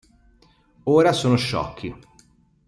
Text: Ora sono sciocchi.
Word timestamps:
Ora 0.85 1.13
sono 1.13 1.35
sciocchi. 1.37 1.95